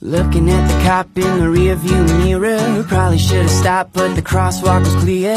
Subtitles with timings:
[0.00, 2.84] Looking at the cop in the rearview mirror.
[2.84, 5.34] Probably should have stopped, but the crosswalk was clear.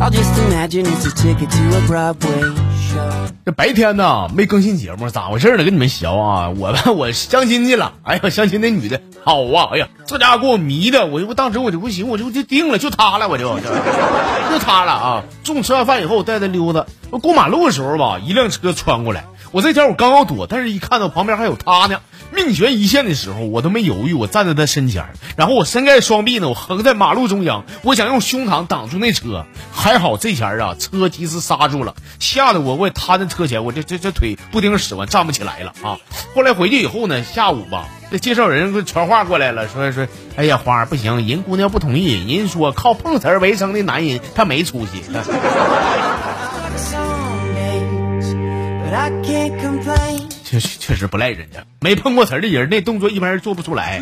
[0.00, 2.42] I'll just imagine it's a ticket to a Broadway
[2.90, 3.28] show.
[3.44, 5.62] 这白天呢没更新节目，咋回事呢？
[5.62, 7.92] 跟你们学啊，我吧我相亲去了。
[8.02, 9.68] 哎呀，相亲那女的好啊！
[9.74, 15.22] 哎呀，这家伙给我迷的，我就我当时我就不行，我就就定了，就她了，我就就就她了啊！
[15.44, 22.00] 中午吃完饭以后，我带她溜达，我过马路的时候吧，一辆车穿过来，我这前我刚要躲，但是一看到旁边还有他呢，
[22.32, 25.04] 命悬一线的时候，我都没犹豫，我站在他身前，
[25.36, 35.98] 然后我伸开双臂呢，我横在马路中央，我想用胸膛挡住那车，还好这前啊，车及时刹住了，吓得我我也瘫在车前，我这这这腿不听使唤，站不起来了啊！
[36.34, 45.02] 后来回去以后呢，下午吧，这介绍人传话过来了，说说，哎呀，花儿不行，人姑娘不同意，人说靠碰瓷儿为生的男人他没出息。
[50.42, 54.00] 确实确实不赖人家，没碰过瓷儿的人，那动作一般人做不出来。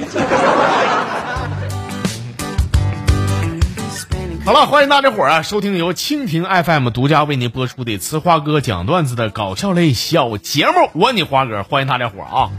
[4.46, 12.50] 好了，欢迎大家伙儿啊，收听由蜻蜓 FM 独家为您播出的《呲花哥讲段子》的搞笑类小节目，我你花哥，欢迎大家伙儿啊！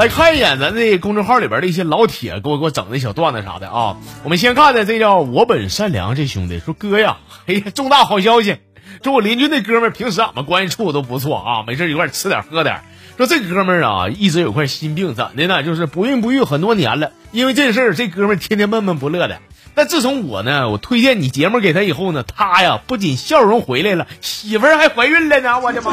[0.00, 3.98] 来看一眼咱这公众号里边的一些老铁给我给我整的小段子啥的啊。
[4.24, 8.56] 我们先看的这叫我本善良这兄弟说哥呀，哎呀，重大好消息！
[9.04, 12.80] 说我邻居那哥们儿平时俺们关系处的都不错啊，没事一块吃点喝点。
[13.18, 15.62] 说这哥们儿啊，一直有块心病，怎的呢？
[15.62, 17.12] 就是不孕不育很多年了。
[17.30, 19.38] 因为这事儿，这哥们儿天天闷闷不乐的。
[19.74, 25.58] 但自从我呢，我推荐你节目给他以后呢，他呀不仅笑容回来了，媳妇儿还怀孕了呢！
[25.60, 25.92] 我的妈！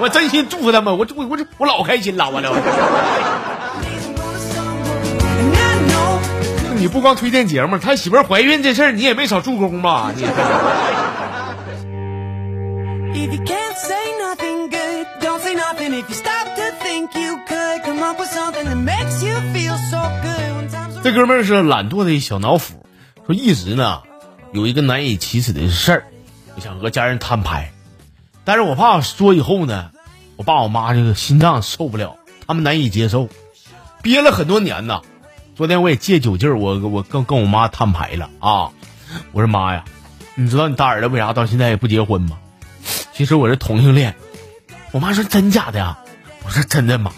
[0.00, 2.50] 我真心祝福他们，我我我我老开心了，我了。
[6.76, 10.12] 你不光推荐节目，他媳妇儿怀孕这事儿你也没少助攻吧？
[10.14, 10.24] 你
[21.04, 22.86] 这哥们儿是懒惰的小脑斧，
[23.26, 24.04] 说一直呢
[24.54, 26.04] 有一个难以启齿的事儿，
[26.56, 27.74] 我想和家人摊牌，
[28.42, 29.90] 但是我怕说以后呢，
[30.36, 32.16] 我爸我妈这个心脏受不了，
[32.46, 33.28] 他们难以接受，
[34.00, 35.02] 憋了很多年呐。
[35.54, 38.70] 昨天我也借酒劲儿，我我跟跟我妈摊牌了啊！
[39.32, 39.84] 我说妈呀，
[40.36, 42.38] 你知道你大儿子为啥到现在也不结婚吗？
[43.12, 44.14] 其实我是同性恋。
[44.90, 45.98] 我妈说真假的呀？
[46.46, 47.12] 我说真的妈。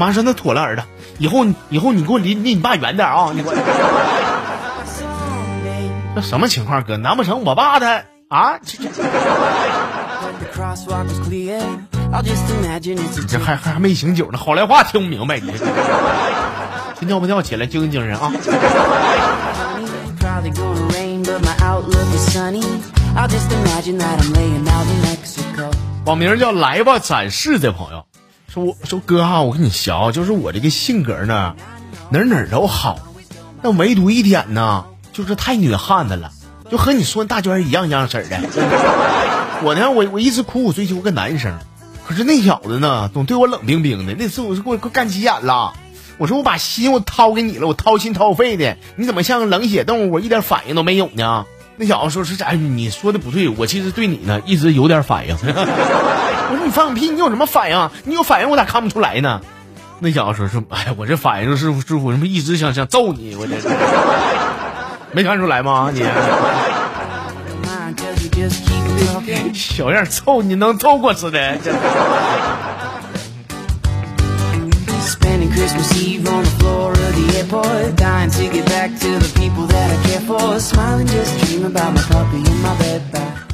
[0.00, 0.82] 妈说那妥了，儿子，
[1.18, 3.32] 以后以后你给我离离你爸远点啊！
[3.36, 3.54] 你给我。
[6.16, 6.96] 那什么情况，哥？
[6.96, 8.58] 难不成我爸他啊？
[8.64, 8.78] 这
[13.28, 15.52] 这还还还没醒酒呢，好赖话听不明白你。
[16.98, 18.32] 先尿不尿起来，精神精神啊！
[26.06, 28.06] 网名叫来吧展示的朋友，
[28.52, 31.54] 说我说哥哈、我跟你学，就是我这个性格呢，
[32.10, 32.98] 哪哪都好，
[33.62, 36.32] 那唯独一点呢，就是太女汉子了，
[36.68, 38.40] 就和你说大娟一样一样式的。
[39.62, 41.56] 我呢，我我一直苦苦追求个男生，
[42.04, 44.16] 可是那小子呢，总对我冷冰冰的。
[44.18, 45.74] 那次我是给我干急眼了，
[46.18, 51.46] 我说我把心我掏给你了，我掏心掏肺的，你怎么像个冷血动物，我一点反应都没有呢？
[51.76, 55.36] 那小子说是哎，你说的不对，我其实对你呢一直有点反应。
[56.50, 57.92] 我说你放屁，你有什么反应啊？
[58.04, 59.40] 你有反应我咋看不出来呢？
[60.00, 63.68] 那小子说是，哎呀，我这反应就是师傅，什么一直想想揍你，我这是
[65.12, 65.90] 没看出来吗？
[65.92, 66.02] 你.
[69.54, 71.38] 小样揍，你能揍过似的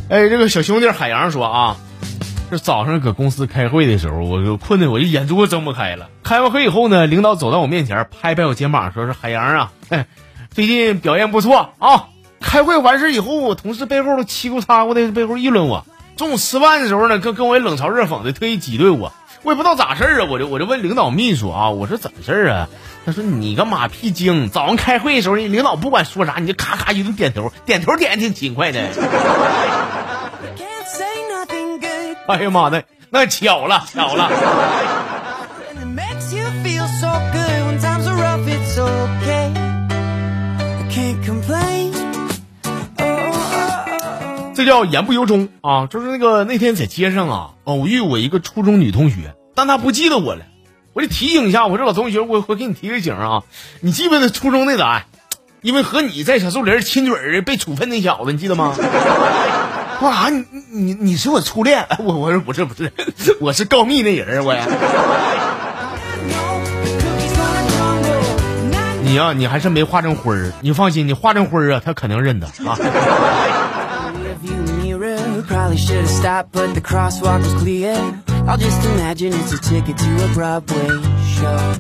[0.09, 1.77] 哎，这个小兄弟海洋说啊，
[2.51, 6.09] 这早上搁公司开会的时候，我就困的我就眼珠子睁不开了。
[6.23, 9.73] 开完会以后呢，领导走到我面前，拍拍我肩膀，说是海洋啊，
[10.51, 12.07] 最近表现不错啊。
[12.41, 15.85] 开会完事以后，我同事背后都七咕嚓咕的背后议论我。
[16.17, 19.13] 中午吃饭的时候呢，跟跟我冷嘲热讽的，特意挤兑我。
[19.43, 22.69] 我也不知道咋事儿啊，我就我就问领导秘书啊，我说怎么事儿啊？
[23.05, 28.81] 他说你个马屁精，早上开会的时候，你领导不管说啥，你就咔咔一顿点头，点头点的挺勤快的。
[32.29, 34.29] 哎呀妈的，那巧了巧了。
[35.73, 38.49] And it makes you feel so good when times are rough.
[38.49, 39.53] It's okay.
[40.91, 41.93] Can't complain.
[42.99, 43.35] Oh, oh,
[43.93, 44.55] oh.
[44.57, 45.87] 这叫言不由衷啊！
[45.87, 50.47] 就是那个那天在街上啊，偶遇我一个初中女同学，但她不记得我了，
[50.95, 53.45] 我得提醒一下我这老同学，我我给你提个醒啊，
[53.81, 55.05] 你记不记得初中那咱，
[55.63, 58.75] 因为和你在小树林亲嘴儿被处分那小子，你记得吗？
[60.03, 61.87] 哇，你你你是我初恋？
[61.99, 62.93] 我我说不是不是，
[63.41, 64.67] 我是告密那人我呀。
[69.03, 70.53] 你呀、啊，你还是没化成灰儿。
[70.61, 72.77] 你放心，你化成灰儿啊，他肯定认得啊。
[78.49, 81.03] I'll just imagine it's a ticket to a Broadway
[81.35, 81.75] show.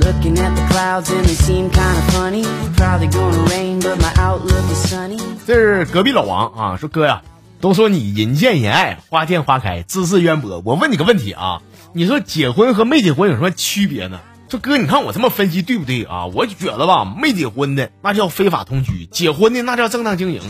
[0.00, 2.44] Looking at the clouds and they seem kinda funny.
[2.76, 5.18] Probably gonna rain, but my outlook is sunny.
[5.46, 7.22] 这是隔壁老王啊，说哥呀，
[7.60, 10.62] 都说你人见人爱，花见花开，知识渊博。
[10.64, 11.62] 我问你个问题啊，
[11.92, 14.20] 你说结婚和没结婚有什么区别呢？
[14.48, 16.26] 说哥，你看我这么分析对不对啊？
[16.26, 20.40] 我觉得吧，没结婚的那叫非法同居，结婚的那叫正当经营。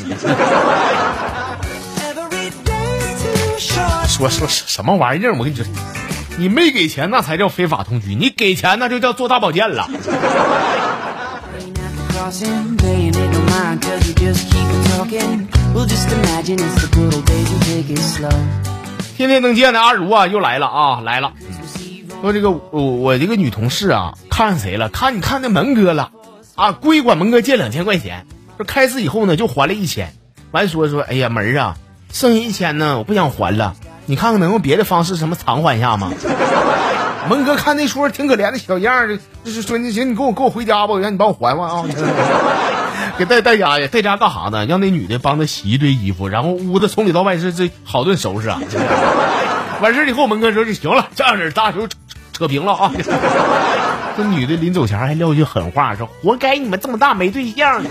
[4.06, 5.34] 说 说什么玩意儿？
[5.34, 5.64] 我跟你说，
[6.38, 9.90] 你没给钱那才叫非法同居，你给钱那就叫做大保健了。
[19.16, 21.32] 天天能见的阿如啊，又来了啊，来了。
[22.20, 24.88] 说这个我我这个女同事啊，看上谁了？
[24.90, 26.12] 看你看那门哥了，
[26.54, 28.26] 啊，故意管门哥借两千块钱。
[28.56, 30.14] 说开始以后呢，就还了一千，
[30.52, 31.76] 完说说，哎呀门儿啊，
[32.12, 33.74] 剩下一千呢，我不想还了。
[34.08, 36.10] 你看看能用别的方式什么偿还一下吗？
[37.28, 41.84] 门哥看那出挺可怜的小样儿，就是说那行你跟我跟我回家吧，我让你帮我还还啊，
[43.18, 44.64] 给带带家去，带家干啥呢？
[44.64, 48.58] 让那女的帮他洗一堆衣服，然后屋子从里到外是这好顿收拾啊。
[49.82, 51.98] 完事儿以后，门哥说就行了，这样式儿大手扯
[52.32, 52.90] 扯平了啊。
[54.16, 57.82] 这女的临走前还撂一句狠话，说活该你们这么大没对象。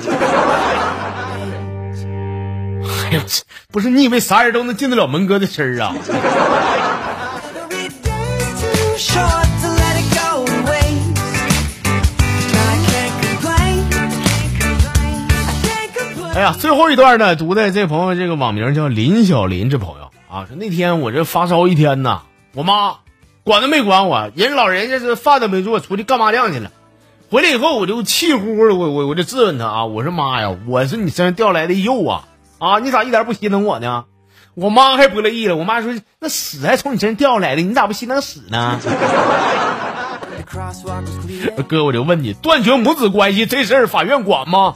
[3.07, 3.21] 哎呦，
[3.71, 5.95] 不是你以为啥人都能进得了门哥的身儿啊？
[16.35, 22.23] 哎呀，最后一段呢，读的这朋友这个网名叫林小林这朋友啊，说那天我这发烧一天呐，
[22.53, 22.97] 我妈
[23.45, 26.73] 管都没管我，人老人家是饭都没做，出去干麻将去了。
[27.31, 32.27] 回来以后我就气呼呼的，我我我就质问他啊，我说妈呀，我是你身上掉来的肉啊
[32.59, 34.05] 啊，你咋一点不心疼我呢？
[34.55, 38.79] 我妈还不乐意了，我妈说那屎还从你身上掉下来的，你咋不心疼屎呢？
[41.67, 44.73] 哥，我就问你，断绝母子关系这事儿法院管吗？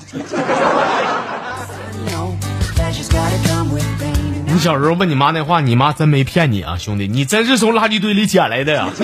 [4.46, 8.90] 你小时候问你妈那话，你妈真没骗你啊，兄弟，你真是从垃圾堆里捡来的呀！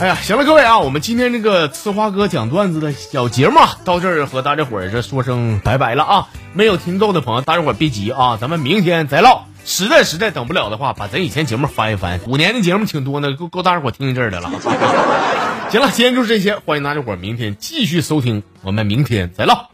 [0.00, 6.28] 哎呀，行了，各位啊，我们今天这个呲花哥讲段子的小节目，到这儿和大家伙儿这说声拜拜了啊！
[6.52, 9.46] 没有听够的朋友，大家伙儿别急啊，咱们明天再唠。
[9.64, 14.48] 实在实在等不了的话，把咱以前节目翻一翻，五年的节目挺多呢，够够大家伙儿听一阵儿的了。
[15.70, 19.68] 行了，今天就是这些，欢迎大家伙儿明天继续收听，我们明天再唠。